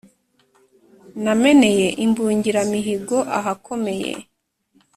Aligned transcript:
Nameneye 1.23 1.87
Imbungiramihigo 2.05 3.17
ahakomeye, 3.37 4.11